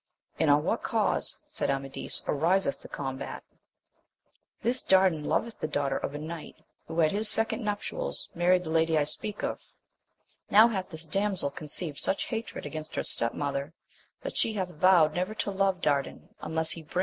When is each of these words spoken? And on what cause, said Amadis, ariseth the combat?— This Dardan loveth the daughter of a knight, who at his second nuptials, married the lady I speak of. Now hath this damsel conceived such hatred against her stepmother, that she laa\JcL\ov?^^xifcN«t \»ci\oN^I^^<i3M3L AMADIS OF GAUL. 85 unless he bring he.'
And 0.39 0.49
on 0.49 0.63
what 0.63 0.81
cause, 0.81 1.37
said 1.47 1.69
Amadis, 1.69 2.23
ariseth 2.27 2.81
the 2.81 2.87
combat?— 2.87 3.43
This 4.63 4.81
Dardan 4.81 5.23
loveth 5.23 5.59
the 5.59 5.67
daughter 5.67 5.97
of 5.97 6.15
a 6.15 6.17
knight, 6.17 6.55
who 6.87 7.01
at 7.01 7.11
his 7.11 7.29
second 7.29 7.63
nuptials, 7.63 8.27
married 8.33 8.63
the 8.63 8.71
lady 8.71 8.97
I 8.97 9.03
speak 9.03 9.43
of. 9.43 9.59
Now 10.49 10.69
hath 10.69 10.89
this 10.89 11.05
damsel 11.05 11.51
conceived 11.51 11.99
such 11.99 12.23
hatred 12.25 12.65
against 12.65 12.95
her 12.95 13.03
stepmother, 13.03 13.73
that 14.23 14.35
she 14.35 14.55
laa\JcL\ov?^^xifcN«t 14.55 15.19
\»ci\oN^I^^<i3M3L 15.19 15.21
AMADIS 15.21 15.47
OF 15.61 15.81
GAUL. 15.83 15.97
85 15.99 16.29
unless 16.41 16.71
he 16.71 16.81
bring 16.81 16.93
he.' 16.99 16.99